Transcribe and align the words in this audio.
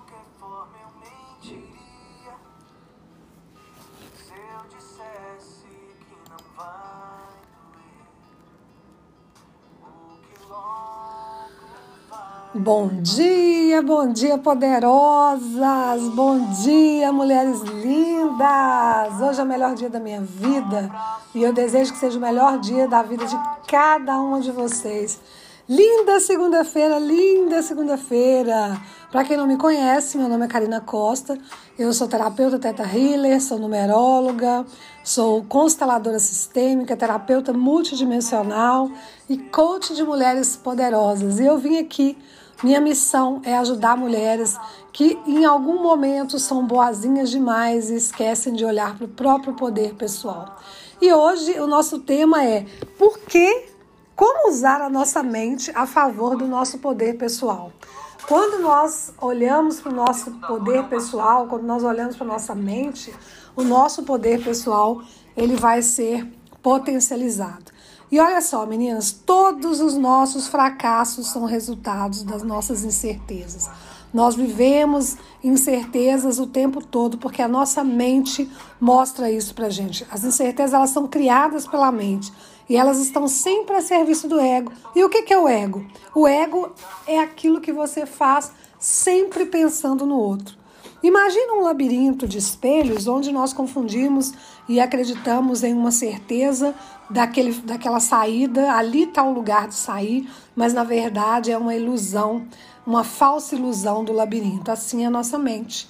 qualquer 0.00 0.24
forma 0.38 0.72
eu 0.82 0.88
mentiria 0.98 2.34
se 4.16 4.32
eu 4.32 4.68
dissesse 4.68 5.66
que 5.98 6.16
não 6.30 6.38
vai 6.56 7.36
doer. 7.60 8.06
O 9.82 10.18
que 10.22 10.48
logo 10.48 11.66
vai. 12.08 12.62
Bom 12.62 12.88
dia, 13.02 13.82
bom 13.82 14.12
dia, 14.12 14.38
poderosas! 14.38 16.02
Bom 16.14 16.50
dia, 16.62 17.12
mulheres 17.12 17.60
lindas! 17.60 19.20
Hoje 19.20 19.40
é 19.40 19.44
o 19.44 19.46
melhor 19.46 19.74
dia 19.74 19.90
da 19.90 20.00
minha 20.00 20.22
vida 20.22 20.90
e 21.34 21.42
eu 21.42 21.52
desejo 21.52 21.92
que 21.92 21.98
seja 21.98 22.18
o 22.18 22.22
melhor 22.22 22.58
dia 22.58 22.88
da 22.88 23.02
vida 23.02 23.26
de 23.26 23.36
cada 23.68 24.18
uma 24.18 24.40
de 24.40 24.50
vocês. 24.50 25.20
Linda 25.70 26.18
segunda-feira, 26.18 26.98
linda 26.98 27.62
segunda-feira! 27.62 28.76
Para 29.08 29.22
quem 29.22 29.36
não 29.36 29.46
me 29.46 29.56
conhece, 29.56 30.18
meu 30.18 30.28
nome 30.28 30.44
é 30.44 30.48
Karina 30.48 30.80
Costa, 30.80 31.38
eu 31.78 31.92
sou 31.92 32.08
terapeuta 32.08 32.58
Teta 32.58 32.82
Healer, 32.82 33.40
sou 33.40 33.56
numeróloga, 33.56 34.66
sou 35.04 35.44
consteladora 35.44 36.18
sistêmica, 36.18 36.96
terapeuta 36.96 37.52
multidimensional 37.52 38.90
e 39.28 39.38
coach 39.38 39.94
de 39.94 40.02
mulheres 40.02 40.56
poderosas. 40.56 41.38
E 41.38 41.44
eu 41.44 41.56
vim 41.56 41.78
aqui, 41.78 42.18
minha 42.64 42.80
missão 42.80 43.40
é 43.44 43.56
ajudar 43.56 43.96
mulheres 43.96 44.58
que 44.92 45.16
em 45.24 45.44
algum 45.44 45.80
momento 45.80 46.36
são 46.40 46.66
boazinhas 46.66 47.30
demais 47.30 47.90
e 47.90 47.94
esquecem 47.94 48.54
de 48.54 48.64
olhar 48.64 48.96
para 48.96 49.04
o 49.04 49.08
próprio 49.08 49.54
poder 49.54 49.94
pessoal. 49.94 50.56
E 51.00 51.12
hoje 51.12 51.60
o 51.60 51.68
nosso 51.68 52.00
tema 52.00 52.44
é 52.44 52.66
por 52.98 53.20
que 53.20 53.78
como 54.20 54.50
usar 54.50 54.82
a 54.82 54.90
nossa 54.90 55.22
mente 55.22 55.72
a 55.74 55.86
favor 55.86 56.36
do 56.36 56.46
nosso 56.46 56.76
poder 56.76 57.16
pessoal? 57.16 57.72
Quando 58.28 58.60
nós 58.60 59.14
olhamos 59.18 59.80
para 59.80 59.90
o 59.90 59.94
nosso 59.94 60.32
poder 60.46 60.84
pessoal, 60.90 61.46
quando 61.46 61.62
nós 61.62 61.82
olhamos 61.82 62.16
para 62.16 62.26
a 62.26 62.32
nossa 62.32 62.54
mente, 62.54 63.14
o 63.56 63.62
nosso 63.62 64.02
poder 64.02 64.44
pessoal 64.44 65.00
ele 65.34 65.56
vai 65.56 65.80
ser 65.80 66.30
potencializado. 66.60 67.72
E 68.12 68.20
olha 68.20 68.42
só, 68.42 68.66
meninas, 68.66 69.10
todos 69.10 69.80
os 69.80 69.96
nossos 69.96 70.48
fracassos 70.48 71.28
são 71.28 71.46
resultados 71.46 72.22
das 72.22 72.42
nossas 72.42 72.84
incertezas. 72.84 73.70
Nós 74.12 74.34
vivemos 74.34 75.16
incertezas 75.42 76.38
o 76.38 76.46
tempo 76.46 76.84
todo 76.84 77.16
porque 77.16 77.40
a 77.40 77.48
nossa 77.48 77.82
mente 77.82 78.50
mostra 78.78 79.30
isso 79.30 79.54
pra 79.54 79.70
gente. 79.70 80.06
As 80.10 80.24
incertezas 80.24 80.74
elas 80.74 80.90
são 80.90 81.08
criadas 81.08 81.66
pela 81.66 81.90
mente 81.90 82.30
e 82.70 82.76
elas 82.76 82.98
estão 82.98 83.26
sempre 83.26 83.76
a 83.76 83.82
serviço 83.82 84.28
do 84.28 84.38
ego. 84.38 84.72
E 84.94 85.02
o 85.02 85.08
que, 85.10 85.22
que 85.22 85.34
é 85.34 85.38
o 85.38 85.48
ego? 85.48 85.84
O 86.14 86.26
ego 86.26 86.70
é 87.06 87.18
aquilo 87.18 87.60
que 87.60 87.72
você 87.72 88.06
faz 88.06 88.52
sempre 88.78 89.44
pensando 89.44 90.06
no 90.06 90.16
outro. 90.16 90.56
Imagina 91.02 91.54
um 91.54 91.62
labirinto 91.62 92.28
de 92.28 92.38
espelhos 92.38 93.08
onde 93.08 93.32
nós 93.32 93.52
confundimos 93.52 94.32
e 94.68 94.78
acreditamos 94.78 95.64
em 95.64 95.74
uma 95.74 95.90
certeza 95.90 96.74
daquele, 97.10 97.52
daquela 97.52 97.98
saída, 97.98 98.72
ali 98.72 99.02
está 99.02 99.24
o 99.24 99.32
lugar 99.32 99.66
de 99.66 99.74
sair, 99.74 100.30
mas 100.54 100.72
na 100.72 100.84
verdade 100.84 101.50
é 101.50 101.58
uma 101.58 101.74
ilusão 101.74 102.46
uma 102.86 103.04
falsa 103.04 103.54
ilusão 103.54 104.04
do 104.04 104.12
labirinto. 104.12 104.70
Assim 104.70 105.04
é 105.04 105.06
a 105.06 105.10
nossa 105.10 105.38
mente. 105.38 105.88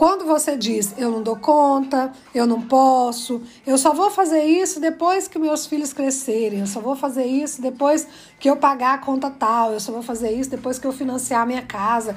Quando 0.00 0.24
você 0.24 0.56
diz 0.56 0.94
eu 0.96 1.10
não 1.10 1.22
dou 1.22 1.36
conta, 1.36 2.10
eu 2.34 2.46
não 2.46 2.62
posso, 2.62 3.42
eu 3.66 3.76
só 3.76 3.92
vou 3.92 4.10
fazer 4.10 4.42
isso 4.44 4.80
depois 4.80 5.28
que 5.28 5.38
meus 5.38 5.66
filhos 5.66 5.92
crescerem, 5.92 6.60
eu 6.60 6.66
só 6.66 6.80
vou 6.80 6.96
fazer 6.96 7.26
isso 7.26 7.60
depois 7.60 8.08
que 8.38 8.48
eu 8.48 8.56
pagar 8.56 8.94
a 8.94 8.98
conta 8.98 9.28
tal, 9.28 9.74
eu 9.74 9.78
só 9.78 9.92
vou 9.92 10.00
fazer 10.00 10.30
isso 10.30 10.48
depois 10.48 10.78
que 10.78 10.86
eu 10.86 10.92
financiar 10.92 11.42
a 11.42 11.44
minha 11.44 11.60
casa. 11.60 12.16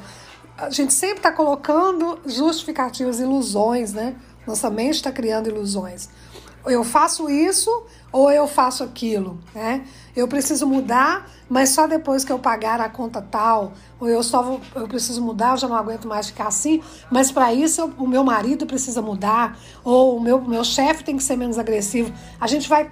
A 0.58 0.70
gente 0.70 0.94
sempre 0.94 1.17
está 1.17 1.30
colocando 1.30 2.20
justificativas, 2.26 3.20
ilusões, 3.20 3.92
né? 3.92 4.16
Nossa 4.48 4.70
mente 4.70 4.95
está 4.95 5.11
criando 5.11 5.50
ilusões. 5.50 6.08
Eu 6.66 6.83
faço 6.83 7.30
isso 7.30 7.86
ou 8.11 8.32
eu 8.32 8.48
faço 8.48 8.83
aquilo, 8.83 9.39
né? 9.54 9.86
Eu 10.15 10.27
preciso 10.27 10.67
mudar, 10.67 11.30
mas 11.49 11.70
só 11.70 11.88
depois 11.88 12.23
que 12.23 12.32
eu 12.32 12.38
pagar 12.38 12.80
a 12.80 12.88
conta 12.88 13.21
tal, 13.21 13.73
ou 13.99 14.08
eu 14.08 14.21
só 14.21 14.42
vou, 14.43 14.61
eu 14.76 14.88
preciso 14.88 15.21
mudar, 15.21 15.52
eu 15.52 15.58
já 15.58 15.67
não 15.67 15.76
aguento 15.76 16.08
mais 16.08 16.27
ficar 16.27 16.48
assim, 16.48 16.82
mas 17.11 17.32
para 17.32 17.54
isso 17.54 17.82
eu, 17.82 17.93
o 17.98 18.08
meu 18.08 18.23
marido 18.23 18.65
precisa 18.65 19.02
mudar, 19.02 19.58
ou 19.83 20.17
o 20.17 20.21
meu, 20.21 20.39
meu 20.39 20.64
chefe 20.64 21.04
tem 21.04 21.17
que 21.17 21.23
ser 21.23 21.36
menos 21.36 21.58
agressivo. 21.58 22.14
A 22.39 22.48
gente 22.48 22.70
vai 22.70 22.89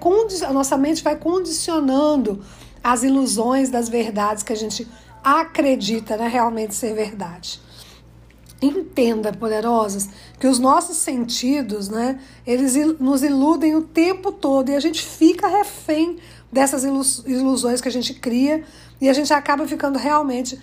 a 0.47 0.53
nossa 0.53 0.75
mente 0.75 1.03
vai 1.03 1.15
condicionando 1.15 2.43
as 2.83 3.03
ilusões 3.03 3.69
das 3.69 3.87
verdades 3.87 4.43
que 4.43 4.51
a 4.51 4.57
gente 4.57 4.87
acredita 5.23 6.17
né, 6.17 6.27
realmente 6.27 6.73
ser 6.73 6.95
verdade. 6.95 7.61
Entenda, 8.61 9.33
poderosas, 9.33 10.07
que 10.39 10.45
os 10.45 10.59
nossos 10.59 10.97
sentidos, 10.97 11.89
né, 11.89 12.19
eles 12.45 12.75
nos 12.99 13.23
iludem 13.23 13.75
o 13.75 13.81
tempo 13.81 14.31
todo 14.31 14.69
e 14.69 14.75
a 14.75 14.79
gente 14.79 15.03
fica 15.03 15.47
refém 15.47 16.19
dessas 16.51 16.83
ilusões 17.25 17.81
que 17.81 17.87
a 17.87 17.91
gente 17.91 18.13
cria 18.13 18.63
e 18.99 19.09
a 19.09 19.13
gente 19.13 19.33
acaba 19.33 19.67
ficando 19.67 19.97
realmente 19.97 20.59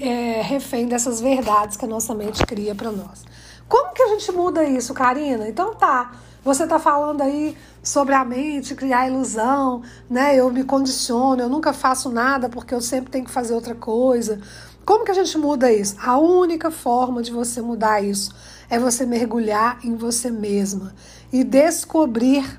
é, 0.00 0.42
refém 0.42 0.86
dessas 0.86 1.22
verdades 1.22 1.76
que 1.76 1.84
a 1.86 1.88
nossa 1.88 2.14
mente 2.14 2.44
cria 2.44 2.74
para 2.74 2.92
nós. 2.92 3.24
Como 3.66 3.94
que 3.94 4.02
a 4.02 4.08
gente 4.08 4.30
muda 4.32 4.64
isso, 4.64 4.92
Karina? 4.92 5.48
Então 5.48 5.74
tá, 5.74 6.12
você 6.44 6.66
tá 6.66 6.78
falando 6.78 7.22
aí 7.22 7.56
sobre 7.82 8.14
a 8.14 8.24
mente, 8.24 8.74
criar 8.74 9.08
ilusão, 9.08 9.82
né? 10.08 10.36
Eu 10.36 10.50
me 10.50 10.64
condiciono, 10.64 11.40
eu 11.40 11.48
nunca 11.48 11.72
faço 11.72 12.10
nada 12.10 12.48
porque 12.48 12.74
eu 12.74 12.80
sempre 12.80 13.10
tenho 13.10 13.24
que 13.24 13.30
fazer 13.30 13.54
outra 13.54 13.74
coisa. 13.74 14.40
Como 14.88 15.04
que 15.04 15.10
a 15.10 15.14
gente 15.14 15.36
muda 15.36 15.70
isso? 15.70 15.96
A 16.02 16.16
única 16.16 16.70
forma 16.70 17.20
de 17.20 17.30
você 17.30 17.60
mudar 17.60 18.02
isso 18.02 18.34
é 18.70 18.78
você 18.78 19.04
mergulhar 19.04 19.78
em 19.84 19.94
você 19.94 20.30
mesma 20.30 20.94
e 21.30 21.44
descobrir 21.44 22.58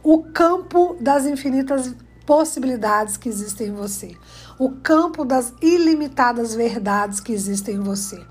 o 0.00 0.22
campo 0.22 0.96
das 1.00 1.26
infinitas 1.26 1.92
possibilidades 2.24 3.16
que 3.16 3.28
existem 3.28 3.70
em 3.70 3.74
você, 3.74 4.16
o 4.56 4.70
campo 4.70 5.24
das 5.24 5.52
ilimitadas 5.60 6.54
verdades 6.54 7.18
que 7.18 7.32
existem 7.32 7.74
em 7.74 7.80
você. 7.80 8.24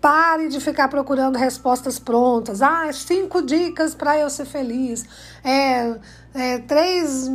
Pare 0.00 0.48
de 0.48 0.60
ficar 0.60 0.86
procurando 0.86 1.34
respostas 1.34 1.98
prontas. 1.98 2.62
Ah, 2.62 2.88
cinco 2.92 3.42
dicas 3.42 3.96
para 3.96 4.16
eu 4.16 4.30
ser 4.30 4.44
feliz. 4.44 5.04
É, 5.42 5.98
é, 6.32 6.58
três, 6.58 7.28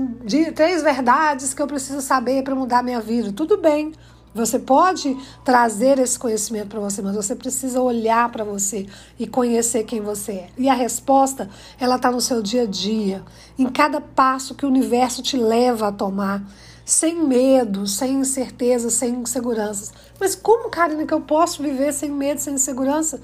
três 0.56 0.81
verdades 0.81 1.53
que 1.53 1.61
eu 1.61 1.67
preciso 1.67 2.00
saber 2.00 2.41
para 2.41 2.56
mudar 2.56 2.81
minha 2.81 3.01
vida. 3.01 3.34
Tudo 3.34 3.57
bem. 3.57 3.91
Você 4.34 4.58
pode 4.58 5.18
trazer 5.44 6.00
esse 6.00 6.18
conhecimento 6.18 6.69
para 6.69 6.80
você, 6.80 7.02
mas 7.02 7.16
você 7.16 7.36
precisa 7.36 7.81
olhar 7.81 8.31
para 8.31 8.46
você 8.46 8.88
e 9.19 9.28
conhecer 9.28 9.84
quem 9.84 10.00
você 10.00 10.31
é. 10.31 10.50
E 10.58 10.69
a 10.69 10.74
resposta, 10.74 11.50
ela 11.78 11.97
está 11.97 12.09
no 12.09 12.22
seu 12.22 12.41
dia 12.41 12.64
a 12.64 12.66
dia, 12.66 13.24
em 13.59 13.68
cada 13.68 14.00
passo 14.00 14.56
que 14.56 14.66
o 14.66 14.70
universo 14.70 15.22
te 15.22 15.36
leva 15.36 15.90
a 15.90 15.91
tomar, 15.91 16.44
sem 16.86 17.25
medo, 17.25 17.86
sem 17.86 18.22
incerteza, 18.22 18.90
sem 18.90 19.16
inseguranças. 19.16 19.91
Mas 20.18 20.34
como, 20.34 20.70
Karina, 20.70 21.06
que 21.06 21.14
eu 21.14 21.22
posso 21.22 21.62
viver 21.62 21.91
sem 21.94 22.09
medo, 22.09 22.40
sem 22.40 22.53
insegurança? 22.53 23.20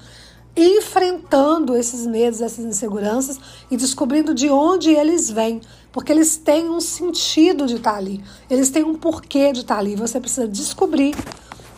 Enfrentando 0.60 1.76
esses 1.76 2.06
medos, 2.06 2.40
essas 2.40 2.64
inseguranças 2.64 3.38
e 3.70 3.76
descobrindo 3.76 4.34
de 4.34 4.50
onde 4.50 4.90
eles 4.90 5.30
vêm, 5.30 5.60
porque 5.92 6.10
eles 6.10 6.36
têm 6.36 6.68
um 6.68 6.80
sentido 6.80 7.66
de 7.66 7.76
estar 7.76 7.94
ali, 7.94 8.22
eles 8.50 8.68
têm 8.68 8.82
um 8.82 8.94
porquê 8.94 9.52
de 9.52 9.60
estar 9.60 9.78
ali. 9.78 9.94
Você 9.94 10.18
precisa 10.18 10.48
descobrir 10.48 11.14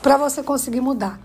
para 0.02 0.16
você 0.16 0.42
conseguir 0.42 0.80
mudar. 0.80 1.20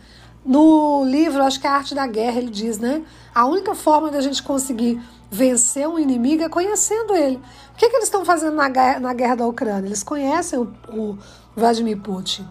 No 0.46 1.04
livro, 1.06 1.42
acho 1.42 1.60
que 1.60 1.66
é 1.66 1.70
a 1.70 1.74
arte 1.74 1.96
da 1.96 2.06
guerra, 2.06 2.38
ele 2.38 2.52
diz, 2.52 2.78
né? 2.78 3.02
A 3.34 3.48
única 3.48 3.74
forma 3.74 4.12
da 4.12 4.22
gente 4.22 4.44
conseguir 4.44 5.02
vencer 5.32 5.88
um 5.88 5.98
inimigo 5.98 6.44
é 6.44 6.50
conhecendo 6.50 7.16
ele. 7.16 7.38
O 7.74 7.78
que, 7.78 7.90
que 7.90 7.96
eles 7.96 8.06
estão 8.06 8.24
fazendo 8.24 8.56
na 8.56 8.70
guerra, 8.70 9.00
na 9.00 9.14
guerra 9.14 9.36
da 9.36 9.48
Ucrânia? 9.48 9.88
Eles 9.88 10.04
conhecem 10.04 10.60
o, 10.60 10.72
o 10.90 11.18
Vladimir 11.56 12.00
Putin. 12.00 12.48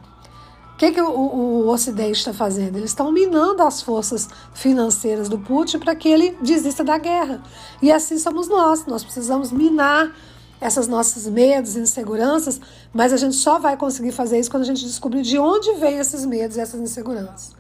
O 0.75 0.77
que, 0.77 0.91
que 0.91 1.01
o, 1.01 1.09
o, 1.09 1.69
Ocidente 1.69 2.19
está 2.19 2.35
fazendo? 2.35 2.77
Eles 2.77 2.91
estão 2.91 3.13
minando 3.13 3.63
as 3.63 3.81
forças 3.81 4.29
financeiras 4.53 5.29
do 5.29 5.39
Putin 5.39 5.79
para 5.79 5.95
que 5.95 6.09
ele 6.09 6.37
desista 6.43 6.83
da 6.83 6.99
guerra. 6.99 7.41
E 7.81 7.93
assim 7.93 8.19
somos 8.19 8.49
nós. 8.49 8.85
Nós 8.85 9.05
precisamos 9.05 9.53
minar 9.53 10.13
essas 10.61 10.89
nossas 10.89 11.27
medos 11.27 11.77
e 11.77 11.81
inseguranças, 11.81 12.61
mas 12.93 13.13
a 13.13 13.17
gente 13.17 13.37
só 13.37 13.59
vai 13.59 13.77
conseguir 13.77 14.11
fazer 14.11 14.39
isso 14.39 14.51
quando 14.51 14.65
a 14.65 14.67
gente 14.67 14.85
descobrir 14.85 15.23
de 15.23 15.39
onde 15.39 15.75
vêm 15.75 15.99
esses 15.99 16.27
medos 16.27 16.57
e 16.57 16.61
essas 16.61 16.81
inseguranças. 16.81 17.55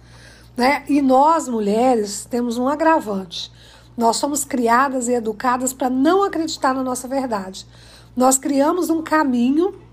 Né? 0.56 0.84
E 0.88 1.00
nós, 1.00 1.46
mulheres, 1.46 2.26
temos 2.28 2.58
um 2.58 2.66
agravante. 2.66 3.52
Nós 3.96 4.16
somos 4.16 4.44
criadas 4.44 5.06
e 5.06 5.12
educadas 5.12 5.72
para 5.72 5.88
não 5.88 6.24
acreditar 6.24 6.74
na 6.74 6.82
nossa 6.82 7.06
verdade. 7.06 7.64
Nós 8.16 8.38
criamos 8.38 8.90
um 8.90 9.02
caminho 9.02 9.83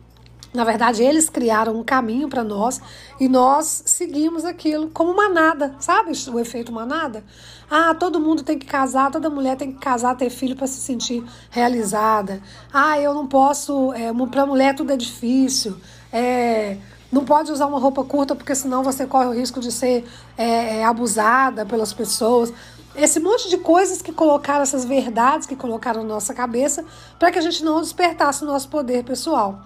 na 0.53 0.65
verdade, 0.65 1.01
eles 1.01 1.30
criaram 1.30 1.80
um 1.80 1.83
caminho 1.83 2.27
para 2.27 2.44
nós 2.44 2.81
e 3.19 3.30
nós 3.30 3.83
seguimos 3.86 4.44
aquilo 4.44 4.89
como 4.89 5.15
manada, 5.15 5.74
sabe? 5.80 6.12
O 6.30 6.39
efeito 6.39 6.74
manada. 6.74 7.24
Ah, 7.69 7.95
todo 7.95 8.19
mundo 8.19 8.44
tem 8.44 8.59
que 8.59 8.65
casar, 8.65 9.12
toda 9.12 9.30
mulher 9.30 9.56
tem 9.56 9.71
que 9.71 9.80
casar, 9.80 10.15
ter 10.18 10.30
filho 10.30 10.57
para 10.57 10.68
se 10.68 10.81
sentir 10.81 11.24
realizada. 11.50 12.42
Ah, 12.74 13.00
eu 13.00 13.13
não 13.13 13.27
posso, 13.27 13.94
é, 13.94 14.12
para 14.30 14.45
mulher 14.45 14.75
tudo 14.75 14.92
é 14.92 14.98
difícil. 14.98 15.77
É, 16.12 16.75
não 17.09 17.24
pode 17.24 17.50
usar 17.50 17.68
uma 17.68 17.80
roupa 17.80 18.03
curta 18.03 18.36
porque 18.36 18.53
senão 18.53 18.83
você 18.83 19.06
corre 19.06 19.27
o 19.27 19.33
risco 19.33 19.62
de 19.62 19.71
ser 19.71 20.06
é, 20.38 20.80
é, 20.80 20.83
abusada 20.83 21.65
pelas 21.65 21.94
pessoas. 21.94 22.53
Esse 22.94 23.21
monte 23.21 23.50
de 23.50 23.57
coisas 23.57 24.01
que 24.01 24.12
colocaram, 24.12 24.63
essas 24.63 24.83
verdades 24.83 25.48
que 25.48 25.56
colocaram 25.56 26.03
na 26.03 26.09
nossa 26.09 26.33
cabeça, 26.33 26.83
para 27.18 27.31
que 27.31 27.39
a 27.39 27.42
gente 27.42 27.63
não 27.63 27.80
despertasse 27.80 28.44
o 28.44 28.48
nosso 28.48 28.68
poder 28.68 29.06
pessoal. 29.06 29.62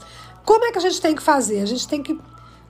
Como 0.45 0.63
é 0.65 0.71
que 0.71 0.77
a 0.77 0.81
gente 0.81 1.01
tem 1.01 1.15
que 1.15 1.24
fazer? 1.24 1.62
A 1.62 1.65
gente 1.65 1.88
tem 1.88 2.03
que 2.03 2.19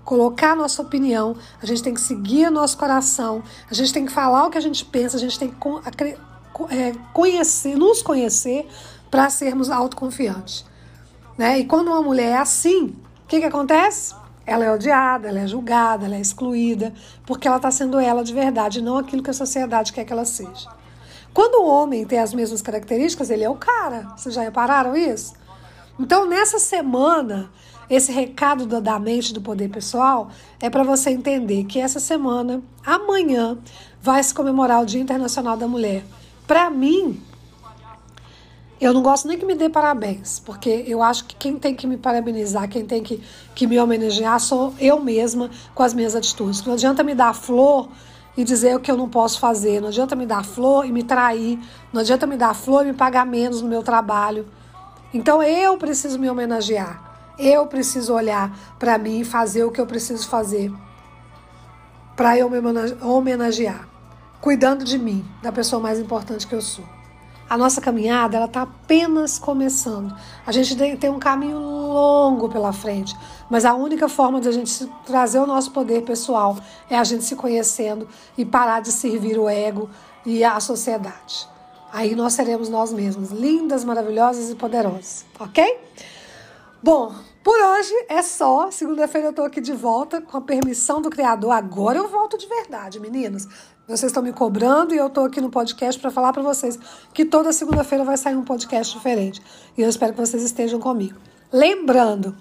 colocar 0.06 0.52
a 0.52 0.56
nossa 0.56 0.82
opinião, 0.82 1.36
a 1.62 1.66
gente 1.66 1.84
tem 1.84 1.94
que 1.94 2.00
seguir 2.00 2.48
o 2.48 2.52
nosso 2.52 2.78
coração, 2.78 3.44
a 3.70 3.74
gente 3.74 3.92
tem 3.92 4.06
que 4.06 4.12
falar 4.12 4.46
o 4.46 4.52
que 4.52 4.58
a 4.58 4.62
gente 4.62 4.86
pensa, 4.86 5.18
a 5.18 5.20
gente 5.20 5.38
tem 5.38 5.50
que 5.50 6.18
é, 6.70 6.94
conhecer, 7.12 7.76
nos 7.76 8.02
conhecer 8.02 8.68
para 9.10 9.30
sermos 9.30 9.70
autoconfiantes. 9.70 10.64
Né? 11.38 11.60
E 11.60 11.66
quando 11.66 11.88
uma 11.88 12.02
mulher 12.02 12.32
é 12.32 12.38
assim, 12.38 12.96
o 13.24 13.28
que, 13.28 13.40
que 13.40 13.46
acontece? 13.46 14.14
Ela 14.46 14.66
é 14.66 14.72
odiada, 14.72 15.28
ela 15.28 15.40
é 15.40 15.48
julgada, 15.48 16.06
ela 16.06 16.16
é 16.16 16.22
excluída, 16.22 16.94
porque 17.26 17.48
ela 17.48 17.58
está 17.58 17.72
sendo 17.72 18.00
ela 18.00 18.24
de 18.24 18.34
verdade, 18.34 18.82
não 18.82 18.98
aquilo 18.98 19.24
que 19.24 19.32
a 19.32 19.34
sociedade 19.34 19.92
quer 19.92 20.06
que 20.06 20.14
ela 20.14 20.24
seja. 20.24 20.70
Quando 21.34 21.56
o 21.56 21.68
homem 21.68 22.06
tem 22.06 22.20
as 22.20 22.34
mesmas 22.34 22.62
características, 22.62 23.30
ele 23.30 23.44
é 23.44 23.50
o 23.50 23.56
cara. 23.56 24.14
Vocês 24.16 24.34
já 24.36 24.42
repararam 24.42 24.96
isso? 24.96 25.34
Então, 26.00 26.28
nessa 26.28 26.60
semana, 26.60 27.50
esse 27.90 28.12
recado 28.12 28.66
da 28.82 29.00
mente 29.00 29.34
do 29.34 29.42
poder 29.42 29.70
pessoal 29.70 30.30
é 30.60 30.70
para 30.70 30.84
você 30.84 31.12
entender 31.12 31.64
que 31.66 31.80
essa 31.80 32.00
semana, 32.00 32.62
amanhã, 32.86 33.58
vai 34.02 34.22
se 34.22 34.34
comemorar 34.34 34.82
o 34.82 34.86
Dia 34.86 35.02
Internacional 35.02 35.56
da 35.56 35.68
Mulher. 35.68 36.04
Para 36.46 36.70
mim, 36.70 37.22
eu 38.80 38.94
não 38.94 39.02
gosto 39.02 39.28
nem 39.28 39.38
que 39.38 39.46
me 39.46 39.56
dê 39.56 39.70
parabéns, 39.70 40.40
porque 40.40 40.84
eu 40.86 41.02
acho 41.02 41.26
que 41.26 41.36
quem 41.36 41.58
tem 41.58 41.74
que 41.74 41.88
me 41.88 41.96
parabenizar, 41.96 42.68
quem 42.68 42.86
tem 42.86 43.02
que, 43.02 43.24
que 43.56 43.66
me 43.66 43.80
homenagear, 43.80 44.40
sou 44.40 44.74
eu 44.80 45.00
mesma 45.00 45.50
com 45.74 45.82
as 45.82 45.94
minhas 45.94 46.14
atitudes. 46.14 46.64
Não 46.66 46.74
adianta 46.74 47.04
me 47.04 47.16
dar 47.16 47.34
flor 47.34 47.88
e 48.36 48.44
dizer 48.44 48.76
o 48.76 48.80
que 48.82 48.92
eu 48.92 48.98
não 48.98 49.08
posso 49.08 49.40
fazer, 49.40 49.80
não 49.80 49.88
adianta 49.88 50.14
me 50.14 50.26
dar 50.26 50.44
flor 50.44 50.86
e 50.86 50.92
me 50.92 51.04
trair, 51.04 51.58
não 51.94 52.02
adianta 52.02 52.28
me 52.28 52.36
dar 52.36 52.54
flor 52.54 52.84
e 52.84 52.92
me 52.92 52.94
pagar 52.94 53.26
menos 53.26 53.62
no 53.62 53.70
meu 53.70 53.82
trabalho. 53.82 54.46
Então 55.16 55.42
eu 55.42 55.78
preciso 55.78 56.20
me 56.20 56.30
homenagear. 56.30 57.34
Eu 57.40 57.66
preciso 57.68 58.14
olhar 58.14 58.54
para 58.78 58.98
mim 58.98 59.22
e 59.22 59.24
fazer 59.24 59.64
o 59.64 59.72
que 59.72 59.80
eu 59.80 59.88
preciso 59.88 60.28
fazer 60.28 60.70
para 62.18 62.38
eu 62.38 62.50
me 62.50 62.58
homenagear, 63.02 63.88
cuidando 64.42 64.84
de 64.84 65.00
mim, 65.00 65.26
da 65.42 65.54
pessoa 65.54 65.82
mais 65.82 66.02
importante 66.02 66.46
que 66.46 66.54
eu 66.54 66.62
sou. 66.62 66.84
A 67.50 67.58
nossa 67.58 67.80
caminhada 67.80 68.36
ela 68.36 68.46
está 68.46 68.64
apenas 68.64 69.40
começando. 69.40 70.14
A 70.46 70.52
gente 70.52 70.76
tem 70.98 71.10
um 71.10 71.20
caminho 71.20 71.60
longo 71.60 72.50
pela 72.50 72.74
frente, 72.74 73.16
mas 73.50 73.64
a 73.64 73.74
única 73.74 74.10
forma 74.10 74.42
de 74.42 74.50
a 74.50 74.52
gente 74.52 74.86
trazer 75.06 75.40
o 75.40 75.48
nosso 75.48 75.72
poder 75.72 76.04
pessoal 76.04 76.58
é 76.90 76.98
a 76.98 77.04
gente 77.06 77.24
se 77.24 77.38
conhecendo 77.38 78.06
e 78.38 78.44
parar 78.44 78.82
de 78.82 78.92
servir 78.92 79.40
o 79.40 79.48
ego 79.48 79.90
e 80.26 80.44
a 80.44 80.60
sociedade. 80.60 81.55
Aí 81.96 82.14
nós 82.14 82.34
seremos 82.34 82.68
nós 82.68 82.92
mesmos, 82.92 83.32
lindas, 83.32 83.86
maravilhosas 83.86 84.50
e 84.50 84.56
poderosas, 84.56 85.26
ok? 85.40 85.80
Bom, 86.84 87.16
por 87.42 87.58
hoje 87.58 87.94
é 88.10 88.22
só. 88.22 88.70
Segunda-feira 88.70 89.30
eu 89.30 89.34
tô 89.34 89.44
aqui 89.44 89.62
de 89.62 89.72
volta 89.72 90.20
com 90.20 90.36
a 90.36 90.42
permissão 90.42 91.02
do 91.02 91.10
Criador. 91.10 91.52
Agora 91.52 91.98
eu 91.98 92.10
volto 92.10 92.38
de 92.38 92.48
verdade, 92.48 93.00
meninas. 93.00 93.48
Vocês 93.88 94.10
estão 94.12 94.22
me 94.22 94.34
cobrando 94.34 94.94
e 94.94 94.98
eu 94.98 95.10
tô 95.10 95.22
aqui 95.22 95.40
no 95.40 95.50
podcast 95.50 96.02
para 96.02 96.12
falar 96.12 96.34
para 96.34 96.44
vocês 96.44 96.78
que 97.14 97.24
toda 97.24 97.54
segunda-feira 97.54 98.04
vai 98.04 98.18
sair 98.18 98.36
um 98.36 98.44
podcast 98.44 98.94
diferente. 98.94 99.42
E 99.78 99.82
eu 99.82 99.88
espero 99.88 100.12
que 100.12 100.20
vocês 100.20 100.44
estejam 100.44 100.82
comigo. 100.82 101.18
Lembrando, 101.50 102.36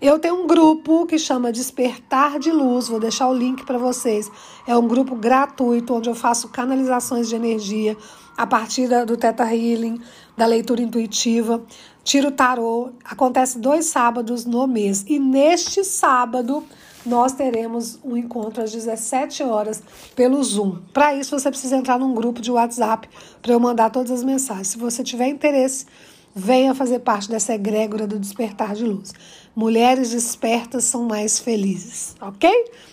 eu 0.00 0.18
tenho 0.18 0.42
um 0.42 0.46
grupo 0.46 1.04
que 1.04 1.18
chama 1.18 1.52
Despertar 1.52 2.38
de 2.38 2.50
Luz, 2.50 2.88
vou 2.88 2.98
deixar 2.98 3.28
o 3.28 3.34
link 3.34 3.64
para 3.66 3.76
vocês. 3.76 4.30
É 4.66 4.74
um 4.76 4.88
grupo 4.88 5.14
gratuito 5.14 5.94
onde 5.94 6.08
eu 6.08 6.14
faço 6.14 6.48
canalizações 6.48 7.28
de 7.28 7.36
energia 7.36 7.96
a 8.36 8.46
partir 8.46 8.88
do 9.04 9.16
Teta 9.18 9.44
Healing, 9.44 10.00
da 10.34 10.46
leitura 10.46 10.80
intuitiva, 10.80 11.62
tiro 12.02 12.30
tarô. 12.30 12.90
Acontece 13.04 13.58
dois 13.58 13.84
sábados 13.86 14.46
no 14.46 14.66
mês. 14.66 15.04
E 15.06 15.18
neste 15.18 15.84
sábado 15.84 16.64
nós 17.04 17.32
teremos 17.32 17.98
um 18.02 18.16
encontro 18.16 18.62
às 18.62 18.72
17 18.72 19.42
horas 19.42 19.82
pelo 20.16 20.42
Zoom. 20.42 20.78
Para 20.94 21.14
isso 21.14 21.38
você 21.38 21.50
precisa 21.50 21.76
entrar 21.76 21.98
num 21.98 22.14
grupo 22.14 22.40
de 22.40 22.50
WhatsApp 22.50 23.06
para 23.42 23.52
eu 23.52 23.60
mandar 23.60 23.90
todas 23.90 24.10
as 24.10 24.24
mensagens. 24.24 24.68
Se 24.68 24.78
você 24.78 25.02
tiver 25.02 25.28
interesse, 25.28 25.84
venha 26.34 26.74
fazer 26.74 27.00
parte 27.00 27.28
dessa 27.28 27.54
egrégora 27.54 28.06
do 28.06 28.18
despertar 28.18 28.74
de 28.74 28.84
luz. 28.84 29.12
Mulheres 29.54 30.10
despertas 30.10 30.84
são 30.84 31.04
mais 31.04 31.38
felizes, 31.38 32.14
ok? 32.20 32.50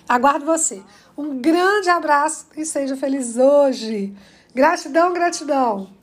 Aguardo 0.07 0.45
você. 0.45 0.81
Um 1.17 1.39
grande 1.39 1.89
abraço 1.89 2.47
e 2.55 2.65
seja 2.65 2.95
feliz 2.95 3.37
hoje. 3.37 4.13
Gratidão, 4.53 5.13
gratidão. 5.13 5.96